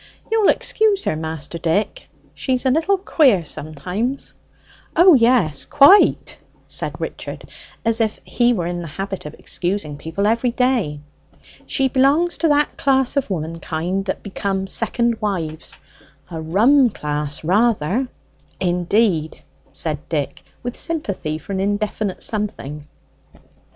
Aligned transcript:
"You'll 0.31 0.49
excuse 0.49 1.03
her, 1.03 1.15
Mister 1.15 1.59
Dick, 1.59 2.09
she's 2.33 2.65
a 2.65 2.71
little 2.71 2.97
queer 2.97 3.45
sometimes." 3.45 4.33
"O 4.95 5.13
yes, 5.13 5.63
quite," 5.67 6.39
said 6.65 6.99
Richard, 6.99 7.47
as 7.85 8.01
if 8.01 8.17
he 8.23 8.51
were 8.51 8.65
in 8.65 8.81
the 8.81 8.87
habit 8.87 9.27
of 9.27 9.35
excusing 9.35 9.97
people 9.97 10.25
every 10.25 10.49
day. 10.49 11.01
"She 11.67 11.87
d'belong 11.87 12.29
to 12.29 12.47
that 12.47 12.77
class 12.77 13.15
of 13.15 13.29
womankind 13.29 14.05
that 14.05 14.23
become 14.23 14.65
second 14.65 15.21
wives: 15.21 15.77
a 16.31 16.41
rum 16.41 16.89
class 16.89 17.43
rather." 17.43 18.07
"Indeed," 18.59 19.43
said 19.71 19.99
Dick, 20.09 20.41
with 20.63 20.75
sympathy 20.75 21.37
for 21.37 21.51
an 21.53 21.59
indefinite 21.59 22.23
something. 22.23 22.87